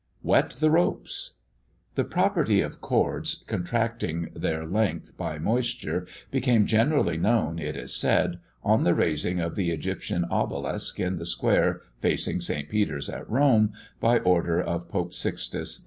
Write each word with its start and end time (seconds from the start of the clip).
"WET 0.23 0.49
THE 0.59 0.71
ROPES." 0.71 1.41
The 1.93 2.03
property 2.03 2.59
of 2.61 2.81
cords 2.81 3.43
contracting 3.45 4.29
their 4.33 4.65
length 4.65 5.15
by 5.15 5.37
moisture 5.37 6.07
became 6.31 6.65
generally 6.65 7.17
known, 7.17 7.59
it 7.59 7.75
is 7.77 7.93
said, 7.95 8.39
on 8.63 8.83
the 8.83 8.95
raising 8.95 9.39
of 9.39 9.55
the 9.55 9.69
Egyptian 9.69 10.25
obelisk 10.31 10.99
in 10.99 11.17
the 11.17 11.25
square 11.27 11.81
facing 11.99 12.41
St. 12.41 12.67
Peter's, 12.67 13.11
at 13.11 13.29
Rome, 13.29 13.73
by 13.99 14.17
order 14.17 14.59
of 14.59 14.89
Pope 14.89 15.13
Sixtus 15.13 15.77
V. 15.77 15.79